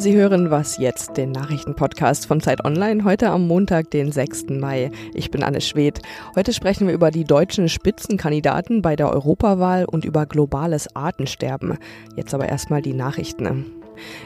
[0.00, 4.44] Sie hören was jetzt, den Nachrichtenpodcast von Zeit Online, heute am Montag, den 6.
[4.50, 4.92] Mai.
[5.12, 6.02] Ich bin Anne Schwedt.
[6.36, 11.78] Heute sprechen wir über die deutschen Spitzenkandidaten bei der Europawahl und über globales Artensterben.
[12.14, 13.77] Jetzt aber erstmal die Nachrichten.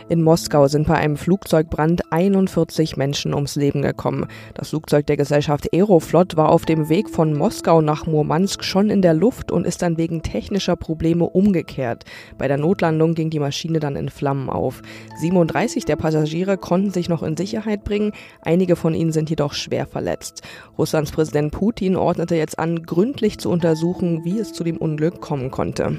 [0.08, 4.26] In Moskau sind bei einem Flugzeugbrand 41 Menschen ums Leben gekommen.
[4.54, 9.02] Das Flugzeug der Gesellschaft Aeroflot war auf dem Weg von Moskau nach Murmansk schon in
[9.02, 12.04] der Luft und ist dann wegen technischer Probleme umgekehrt.
[12.38, 14.82] Bei der Notlandung ging die Maschine dann in Flammen auf.
[15.18, 19.86] 37 der Passagiere konnten sich noch in Sicherheit bringen, einige von ihnen sind jedoch schwer
[19.86, 20.42] verletzt.
[20.78, 25.50] Russlands Präsident Putin ordnete jetzt an, gründlich zu untersuchen, wie es zu dem Unglück kommen
[25.50, 25.98] konnte.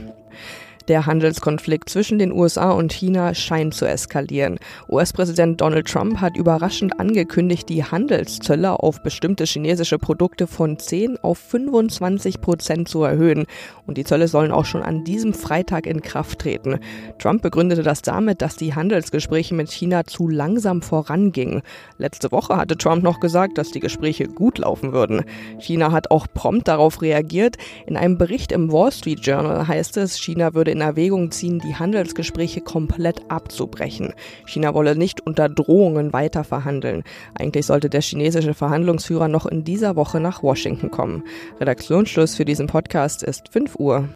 [0.90, 4.60] Der Handelskonflikt zwischen den USA und China scheint zu eskalieren.
[4.90, 11.38] US-Präsident Donald Trump hat überraschend angekündigt, die Handelszölle auf bestimmte chinesische Produkte von 10 auf
[11.38, 13.46] 25 Prozent zu erhöhen.
[13.88, 16.80] Und die Zölle sollen auch schon an diesem Freitag in Kraft treten.
[17.18, 21.62] Trump begründete das damit, dass die Handelsgespräche mit China zu langsam vorangingen.
[21.98, 25.24] Letzte Woche hatte Trump noch gesagt, dass die Gespräche gut laufen würden.
[25.60, 27.56] China hat auch prompt darauf reagiert.
[27.88, 31.76] In einem Bericht im Wall Street Journal heißt es, China würde in Erwägung ziehen, die
[31.76, 34.14] Handelsgespräche komplett abzubrechen.
[34.46, 37.04] China wolle nicht unter Drohungen weiter verhandeln.
[37.36, 41.24] Eigentlich sollte der chinesische Verhandlungsführer noch in dieser Woche nach Washington kommen.
[41.62, 44.10] Redaktionsschluss für diesen Podcast ist 5 Uhr.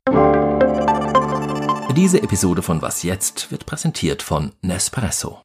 [1.96, 5.42] Diese Episode von Was jetzt wird präsentiert von Nespresso.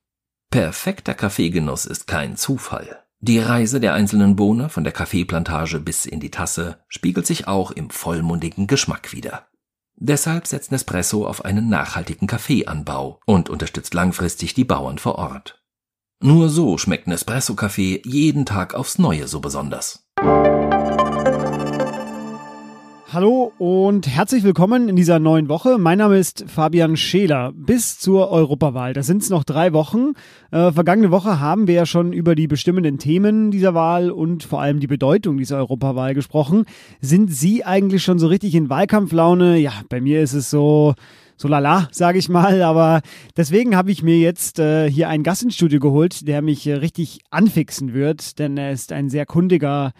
[0.51, 3.03] Perfekter Kaffeegenuss ist kein Zufall.
[3.21, 7.71] Die Reise der einzelnen Bohne von der Kaffeeplantage bis in die Tasse spiegelt sich auch
[7.71, 9.47] im vollmundigen Geschmack wider.
[9.97, 15.63] Deshalb setzt Nespresso auf einen nachhaltigen Kaffeeanbau und unterstützt langfristig die Bauern vor Ort.
[16.21, 20.09] Nur so schmeckt Nespresso-Kaffee jeden Tag aufs Neue so besonders.
[23.13, 25.77] Hallo und herzlich willkommen in dieser neuen Woche.
[25.77, 27.53] Mein Name ist Fabian Scheler.
[27.55, 30.13] Bis zur Europawahl, da sind es noch drei Wochen.
[30.51, 34.63] Äh, vergangene Woche haben wir ja schon über die bestimmenden Themen dieser Wahl und vor
[34.63, 36.65] allem die Bedeutung dieser Europawahl gesprochen.
[37.03, 39.59] Sind Sie eigentlich schon so richtig in Wahlkampflaune?
[39.59, 40.95] Ja, bei mir ist es so,
[41.37, 42.63] so lala, sage ich mal.
[42.63, 43.03] Aber
[43.37, 46.77] deswegen habe ich mir jetzt äh, hier einen Gast ins Studio geholt, der mich äh,
[46.77, 49.93] richtig anfixen wird, denn er ist ein sehr kundiger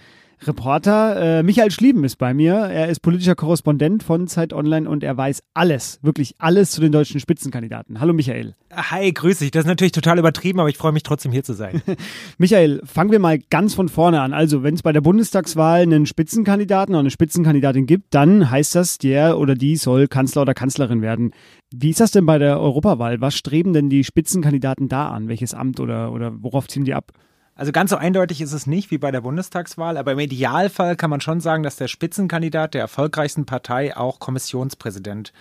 [0.47, 1.39] Reporter.
[1.39, 2.55] Äh, Michael Schlieben ist bei mir.
[2.55, 6.93] Er ist politischer Korrespondent von Zeit Online und er weiß alles, wirklich alles zu den
[6.93, 8.01] deutschen Spitzenkandidaten.
[8.01, 8.55] Hallo Michael.
[8.73, 9.51] Hi, grüß dich.
[9.51, 11.83] Das ist natürlich total übertrieben, aber ich freue mich trotzdem hier zu sein.
[12.39, 14.33] Michael, fangen wir mal ganz von vorne an.
[14.33, 18.99] Also, wenn es bei der Bundestagswahl einen Spitzenkandidaten oder eine Spitzenkandidatin gibt, dann heißt das,
[18.99, 21.33] der oder die soll Kanzler oder Kanzlerin werden.
[21.75, 23.21] Wie ist das denn bei der Europawahl?
[23.21, 25.29] Was streben denn die Spitzenkandidaten da an?
[25.29, 27.13] Welches Amt oder, oder worauf ziehen die ab?
[27.55, 31.11] Also ganz so eindeutig ist es nicht wie bei der Bundestagswahl, aber im Idealfall kann
[31.11, 35.33] man schon sagen, dass der Spitzenkandidat der erfolgreichsten Partei auch Kommissionspräsident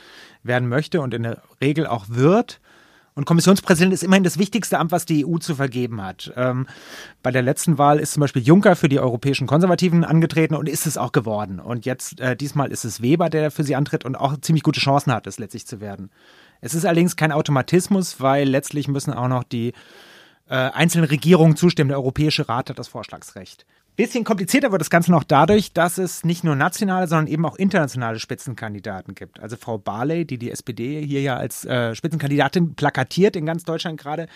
[0.43, 2.59] werden möchte und in der Regel auch wird.
[3.13, 6.31] Und Kommissionspräsident ist immerhin das wichtigste Amt, was die EU zu vergeben hat.
[6.35, 6.67] Ähm,
[7.23, 10.87] bei der letzten Wahl ist zum Beispiel Juncker für die europäischen Konservativen angetreten und ist
[10.87, 11.59] es auch geworden.
[11.59, 14.79] Und jetzt, äh, diesmal ist es Weber, der für sie antritt und auch ziemlich gute
[14.79, 16.09] Chancen hat, es letztlich zu werden.
[16.61, 19.73] Es ist allerdings kein Automatismus, weil letztlich müssen auch noch die
[20.51, 21.87] äh, einzelnen Regierungen zustimmen.
[21.87, 23.65] Der Europäische Rat hat das Vorschlagsrecht.
[23.95, 27.55] Bisschen komplizierter wird das Ganze noch dadurch, dass es nicht nur nationale, sondern eben auch
[27.55, 29.39] internationale Spitzenkandidaten gibt.
[29.39, 33.99] Also Frau Barley, die die SPD hier ja als äh, Spitzenkandidatin plakatiert in ganz Deutschland
[33.99, 34.27] gerade,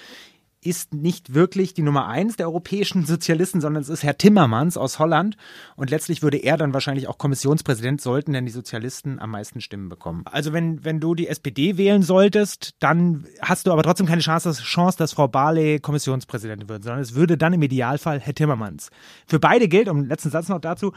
[0.65, 4.97] ist nicht wirklich die Nummer eins der europäischen Sozialisten, sondern es ist Herr Timmermans aus
[4.97, 5.37] Holland.
[5.75, 9.89] Und letztlich würde er dann wahrscheinlich auch Kommissionspräsident, sollten denn die Sozialisten am meisten Stimmen
[9.89, 10.23] bekommen.
[10.25, 14.49] Also wenn, wenn du die SPD wählen solltest, dann hast du aber trotzdem keine Chance,
[14.49, 18.89] dass, Chance, dass Frau Barley Kommissionspräsidentin wird, sondern es würde dann im Idealfall Herr Timmermans.
[19.27, 20.93] Für beide gilt, um den letzten Satz noch dazu,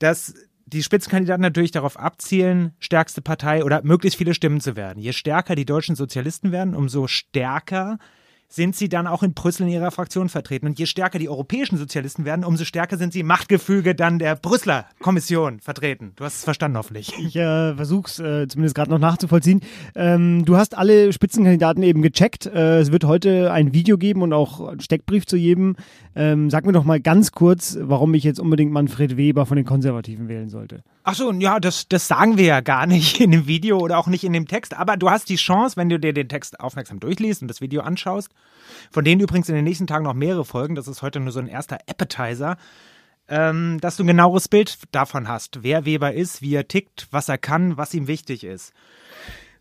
[0.00, 0.34] dass
[0.66, 5.00] die Spitzenkandidaten natürlich darauf abzielen, stärkste Partei oder möglichst viele Stimmen zu werden.
[5.00, 7.98] Je stärker die deutschen Sozialisten werden, umso stärker
[8.48, 10.66] sind sie dann auch in Brüssel in ihrer Fraktion vertreten.
[10.66, 14.36] Und je stärker die europäischen Sozialisten werden, umso stärker sind sie im Machtgefüge dann der
[14.36, 16.12] Brüsseler Kommission vertreten.
[16.16, 17.12] Du hast es verstanden, hoffentlich.
[17.18, 19.60] Ich äh, versuche es äh, zumindest gerade noch nachzuvollziehen.
[19.94, 22.46] Ähm, du hast alle Spitzenkandidaten eben gecheckt.
[22.46, 25.76] Äh, es wird heute ein Video geben und auch einen Steckbrief zu jedem.
[26.14, 29.66] Ähm, sag mir doch mal ganz kurz, warum ich jetzt unbedingt Manfred Weber von den
[29.66, 30.82] Konservativen wählen sollte.
[31.08, 34.08] Ach so, ja, das, das sagen wir ja gar nicht in dem Video oder auch
[34.08, 34.76] nicht in dem Text.
[34.76, 37.82] Aber du hast die Chance, wenn du dir den Text aufmerksam durchliest und das Video
[37.82, 38.30] anschaust,
[38.90, 41.40] von denen übrigens in den nächsten Tagen noch mehrere folgen, das ist heute nur so
[41.40, 42.56] ein erster Appetizer,
[43.28, 47.28] ähm, dass du ein genaueres Bild davon hast, wer Weber ist, wie er tickt, was
[47.28, 48.72] er kann, was ihm wichtig ist.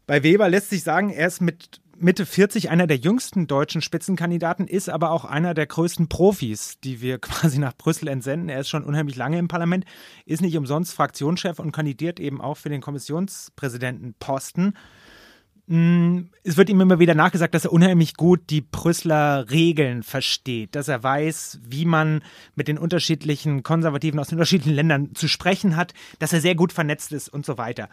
[0.07, 4.67] Bei Weber lässt sich sagen, er ist mit Mitte 40 einer der jüngsten deutschen Spitzenkandidaten,
[4.67, 8.49] ist aber auch einer der größten Profis, die wir quasi nach Brüssel entsenden.
[8.49, 9.85] Er ist schon unheimlich lange im Parlament,
[10.25, 14.77] ist nicht umsonst Fraktionschef und kandidiert eben auch für den Kommissionspräsidentenposten.
[15.67, 20.75] Mm, es wird ihm immer wieder nachgesagt, dass er unheimlich gut die Brüsseler Regeln versteht,
[20.75, 22.21] dass er weiß, wie man
[22.53, 26.71] mit den unterschiedlichen Konservativen aus den unterschiedlichen Ländern zu sprechen hat, dass er sehr gut
[26.71, 27.89] vernetzt ist und so weiter.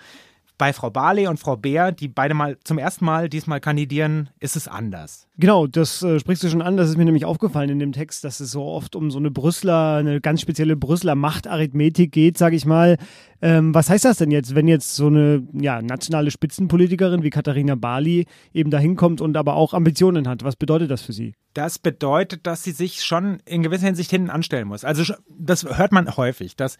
[0.63, 4.55] Bei Frau Barley und Frau Beer, die beide mal zum ersten Mal diesmal kandidieren, ist
[4.55, 5.27] es anders.
[5.37, 6.77] Genau, das äh, sprichst du schon an.
[6.77, 9.33] Das ist mir nämlich aufgefallen in dem Text, dass es so oft um so eine
[9.33, 12.97] Brüsseler, eine ganz spezielle Brüsseler Machtarithmetik geht, sage ich mal.
[13.41, 17.75] Ähm, was heißt das denn jetzt, wenn jetzt so eine ja, nationale Spitzenpolitikerin wie Katharina
[17.75, 20.45] Barley eben dahin kommt und aber auch Ambitionen hat?
[20.45, 21.35] Was bedeutet das für sie?
[21.55, 24.85] Das bedeutet, dass sie sich schon in gewisser Hinsicht hinten anstellen muss.
[24.85, 26.79] Also das hört man häufig, dass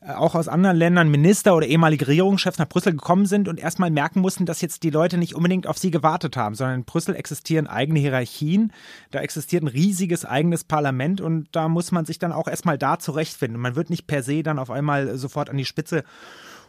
[0.00, 4.20] auch aus anderen Ländern Minister oder ehemalige Regierungschefs nach Brüssel gekommen sind und erstmal merken
[4.20, 7.66] mussten, dass jetzt die Leute nicht unbedingt auf sie gewartet haben, sondern in Brüssel existieren
[7.66, 8.72] eigene Hierarchien,
[9.10, 12.98] da existiert ein riesiges eigenes Parlament und da muss man sich dann auch erstmal da
[12.98, 13.60] zurechtfinden.
[13.60, 16.04] Man wird nicht per se dann auf einmal sofort an die Spitze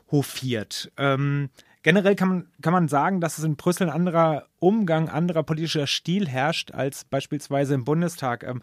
[0.10, 0.92] hofiert.
[0.98, 1.50] Ähm,
[1.84, 5.88] generell kann man, kann man sagen, dass es in Brüssel ein anderer Umgang, anderer politischer
[5.88, 8.44] Stil herrscht als beispielsweise im Bundestag.
[8.44, 8.62] Ähm,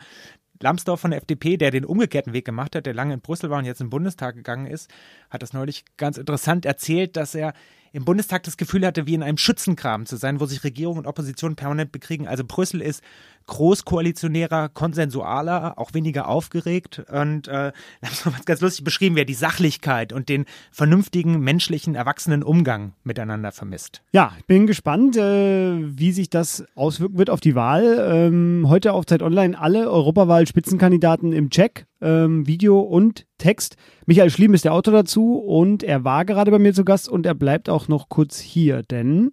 [0.64, 3.58] Lambsdorff von der FDP, der den umgekehrten Weg gemacht hat, der lange in Brüssel war
[3.58, 4.90] und jetzt im Bundestag gegangen ist,
[5.28, 7.52] hat das neulich ganz interessant erzählt, dass er
[7.94, 11.06] im Bundestag das Gefühl hatte, wie in einem Schützengraben zu sein, wo sich Regierung und
[11.06, 12.26] Opposition permanent bekriegen.
[12.26, 13.04] Also Brüssel ist
[13.46, 17.70] großkoalitionärer, konsensualer, auch weniger aufgeregt und äh,
[18.00, 23.52] das hat ganz lustig beschrieben, wer die Sachlichkeit und den vernünftigen, menschlichen, erwachsenen Umgang miteinander
[23.52, 24.02] vermisst.
[24.12, 27.98] Ja, ich bin gespannt, äh, wie sich das auswirken wird auf die Wahl.
[28.10, 33.76] Ähm, heute auf Zeit Online alle Europawahl-Spitzenkandidaten im Check, ähm, Video und Text.
[34.06, 37.26] Michael Schliem ist der Autor dazu und er war gerade bei mir zu Gast und
[37.26, 39.32] er bleibt auch noch kurz hier, denn...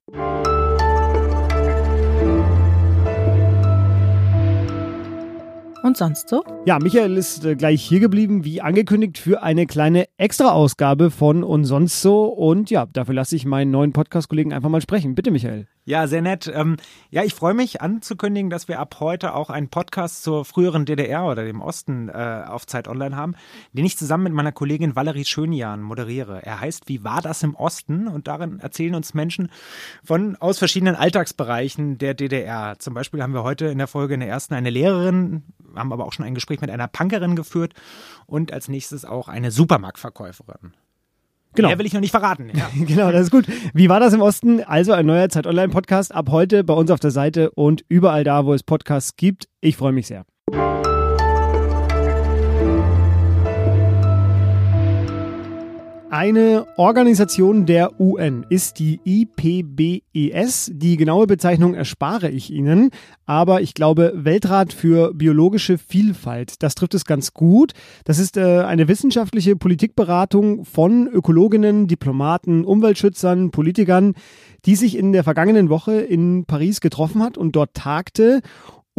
[5.83, 6.44] Und sonst so?
[6.65, 11.65] Ja, Michael ist äh, gleich hier geblieben, wie angekündigt, für eine kleine Extra-Ausgabe von Und
[11.65, 12.25] sonst so.
[12.25, 15.15] Und ja, dafür lasse ich meinen neuen Podcast-Kollegen einfach mal sprechen.
[15.15, 15.68] Bitte, Michael.
[15.92, 16.50] Ja, sehr nett.
[16.56, 16.78] Ähm,
[17.10, 21.26] ja, ich freue mich anzukündigen, dass wir ab heute auch einen Podcast zur früheren DDR
[21.26, 23.36] oder dem Osten äh, auf Zeit Online haben,
[23.74, 26.46] den ich zusammen mit meiner Kollegin Valerie Schönjan moderiere.
[26.46, 28.08] Er heißt Wie war das im Osten?
[28.08, 29.52] Und darin erzählen uns Menschen
[30.02, 32.80] von aus verschiedenen Alltagsbereichen der DDR.
[32.80, 35.44] Zum Beispiel haben wir heute in der Folge in der ersten eine Lehrerin,
[35.76, 37.74] haben aber auch schon ein Gespräch mit einer Punkerin geführt
[38.28, 40.72] und als nächstes auch eine Supermarktverkäuferin.
[41.56, 41.69] Genau.
[41.69, 42.51] Mehr will ich noch nicht verraten.
[42.53, 42.69] Ja.
[42.86, 43.45] genau, das ist gut.
[43.74, 44.63] Wie war das im Osten?
[44.63, 48.24] Also ein neuer Zeit Online Podcast ab heute bei uns auf der Seite und überall
[48.24, 49.48] da, wo es Podcasts gibt.
[49.59, 50.25] Ich freue mich sehr.
[56.12, 60.72] Eine Organisation der UN ist die IPBES.
[60.74, 62.90] Die genaue Bezeichnung erspare ich Ihnen,
[63.25, 66.62] aber ich glaube Weltrat für biologische Vielfalt.
[66.63, 67.72] Das trifft es ganz gut.
[68.04, 74.16] Das ist äh, eine wissenschaftliche Politikberatung von Ökologinnen, Diplomaten, Umweltschützern, Politikern,
[74.66, 78.42] die sich in der vergangenen Woche in Paris getroffen hat und dort tagte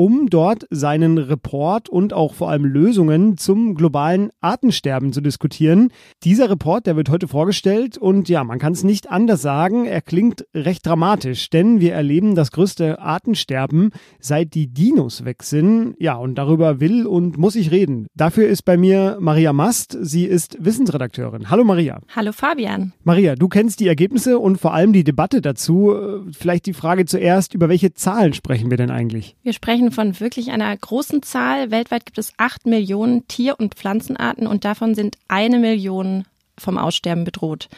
[0.03, 5.93] um dort seinen Report und auch vor allem Lösungen zum globalen Artensterben zu diskutieren.
[6.25, 10.01] Dieser Report, der wird heute vorgestellt und ja, man kann es nicht anders sagen, er
[10.01, 15.95] klingt recht dramatisch, denn wir erleben das größte Artensterben, seit die Dinos weg sind.
[16.01, 18.09] Ja, und darüber will und muss ich reden.
[18.17, 21.49] Dafür ist bei mir Maria Mast, sie ist Wissensredakteurin.
[21.49, 22.01] Hallo Maria.
[22.17, 22.93] Hallo Fabian.
[23.05, 25.95] Maria, du kennst die Ergebnisse und vor allem die Debatte dazu.
[26.33, 29.37] Vielleicht die Frage zuerst, über welche Zahlen sprechen wir denn eigentlich?
[29.45, 31.71] Wir sprechen sprechen von wirklich einer großen Zahl.
[31.71, 36.25] Weltweit gibt es acht Millionen Tier- und Pflanzenarten und davon sind eine Million
[36.59, 37.69] vom Aussterben bedroht.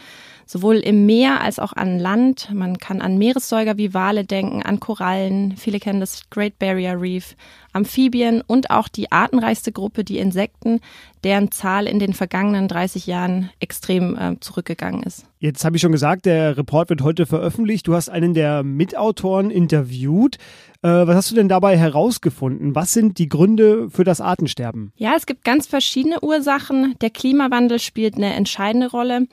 [0.47, 2.51] Sowohl im Meer als auch an Land.
[2.53, 5.57] Man kann an Meeressäuger wie Wale denken, an Korallen.
[5.57, 7.37] Viele kennen das Great Barrier Reef,
[7.73, 10.81] Amphibien und auch die artenreichste Gruppe, die Insekten,
[11.25, 15.27] deren Zahl in den vergangenen 30 Jahren extrem äh, zurückgegangen ist.
[15.39, 17.87] Jetzt habe ich schon gesagt, der Report wird heute veröffentlicht.
[17.87, 20.37] Du hast einen der Mitautoren interviewt.
[20.83, 22.75] Äh, was hast du denn dabei herausgefunden?
[22.75, 24.93] Was sind die Gründe für das Artensterben?
[24.97, 26.95] Ja, es gibt ganz verschiedene Ursachen.
[27.01, 29.27] Der Klimawandel spielt eine entscheidende Rolle.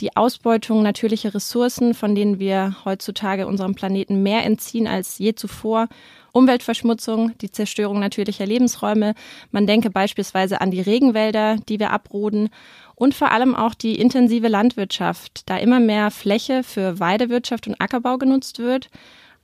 [0.00, 5.88] Die Ausbeutung natürlicher Ressourcen, von denen wir heutzutage unserem Planeten mehr entziehen als je zuvor.
[6.32, 9.14] Umweltverschmutzung, die Zerstörung natürlicher Lebensräume.
[9.50, 12.48] Man denke beispielsweise an die Regenwälder, die wir abroden.
[12.94, 18.16] Und vor allem auch die intensive Landwirtschaft, da immer mehr Fläche für Weidewirtschaft und Ackerbau
[18.16, 18.88] genutzt wird.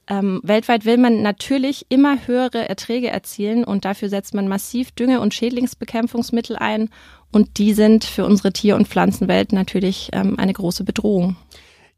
[0.08, 5.20] Ähm, weltweit will man natürlich immer höhere Erträge erzielen und dafür setzt man massiv Dünge-
[5.20, 6.90] und Schädlingsbekämpfungsmittel ein
[7.36, 11.36] und die sind für unsere Tier- und Pflanzenwelt natürlich ähm, eine große Bedrohung.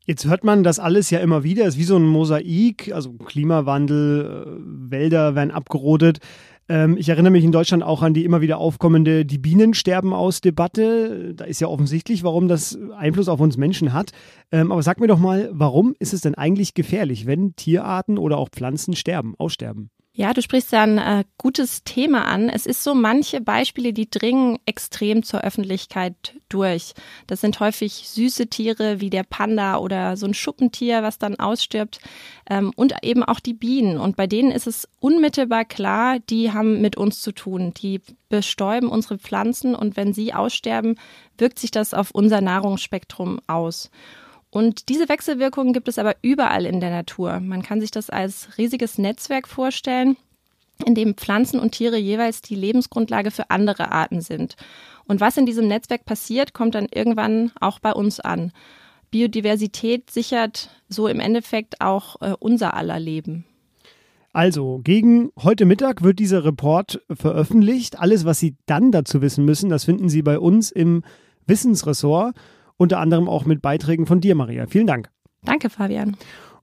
[0.05, 3.13] Jetzt hört man das alles ja immer wieder, es ist wie so ein Mosaik, also
[3.13, 6.19] Klimawandel, äh, Wälder werden abgerodet.
[6.69, 10.13] Ähm, ich erinnere mich in Deutschland auch an die immer wieder aufkommende Die Bienen sterben
[10.13, 11.35] aus Debatte.
[11.37, 14.11] Da ist ja offensichtlich, warum das Einfluss auf uns Menschen hat.
[14.51, 18.39] Ähm, aber sag mir doch mal, warum ist es denn eigentlich gefährlich, wenn Tierarten oder
[18.39, 19.91] auch Pflanzen sterben, aussterben?
[20.19, 22.49] Ja, du sprichst da ein äh, gutes Thema an.
[22.49, 26.95] Es ist so, manche Beispiele, die dringen extrem zur Öffentlichkeit durch.
[27.29, 32.01] Das sind häufig süße Tiere wie der Panda oder so ein Schuppentier, was dann ausstirbt.
[32.51, 33.97] Ähm, und eben auch die Bienen.
[33.97, 37.73] Und bei denen ist es unmittelbar klar, die haben mit uns zu tun.
[37.75, 40.97] Die bestäuben unsere Pflanzen und wenn sie aussterben,
[41.37, 43.89] wirkt sich das auf unser Nahrungsspektrum aus.
[44.51, 47.41] Und diese Wechselwirkungen gibt es aber überall in der Natur.
[47.41, 50.17] Man kann sich das als riesiges Netzwerk vorstellen,
[50.85, 54.57] in dem Pflanzen und Tiere jeweils die Lebensgrundlage für andere Arten sind.
[55.07, 58.53] Und was in diesem Netzwerk passiert, kommt dann irgendwann auch bei uns an.
[59.11, 63.45] Biodiversität sichert so im Endeffekt auch äh, unser aller Leben.
[64.33, 67.99] Also, gegen heute Mittag wird dieser Report veröffentlicht.
[67.99, 71.03] Alles, was Sie dann dazu wissen müssen, das finden Sie bei uns im
[71.47, 72.37] Wissensressort
[72.79, 74.67] unter anderem auch mit Beiträgen von dir, Maria.
[74.67, 75.11] Vielen Dank.
[75.43, 76.17] Danke, Fabian.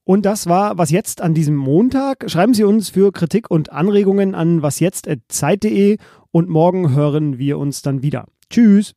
[0.03, 2.29] Und das war was jetzt an diesem Montag.
[2.29, 5.98] Schreiben Sie uns für Kritik und Anregungen an wasjetzt.zeit.de
[6.31, 8.25] und morgen hören wir uns dann wieder.
[8.50, 8.93] Tschüss.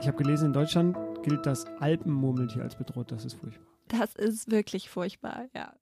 [0.00, 3.10] Ich habe gelesen, in Deutschland gilt das Alpenmurmeltier als bedroht.
[3.10, 3.66] Das ist furchtbar.
[3.88, 5.72] Das ist wirklich furchtbar, ja.